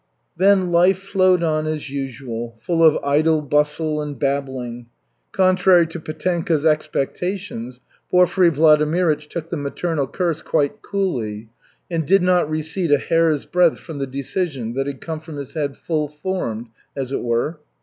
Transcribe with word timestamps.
Then 0.35 0.71
life 0.71 0.97
flowed 0.97 1.43
on 1.43 1.67
as 1.67 1.91
usual, 1.91 2.55
full 2.63 2.83
of 2.83 2.97
idle 3.03 3.39
bustle 3.43 4.01
and 4.01 4.17
babbling. 4.17 4.87
Contrary 5.31 5.85
to 5.85 5.99
Petenka's 5.99 6.65
expectations, 6.65 7.81
Porfiry 8.09 8.49
Vladimirych 8.49 9.29
took 9.29 9.51
the 9.51 9.57
maternal 9.57 10.07
curse 10.07 10.41
quite 10.41 10.81
coolly 10.81 11.49
and 11.91 12.07
did 12.07 12.23
not 12.23 12.49
recede 12.49 12.91
a 12.91 12.97
hair's 12.97 13.45
breadth 13.45 13.77
from 13.79 13.99
the 13.99 14.07
decision 14.07 14.73
that 14.73 14.87
had 14.87 15.01
come 15.01 15.19
from 15.19 15.35
his 15.35 15.53
head 15.53 15.77
full 15.77 16.07
formed, 16.07 16.69
as 16.97 17.11
it 17.11 17.21
were. 17.21 17.59